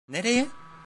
[0.07, 0.45] Nereye?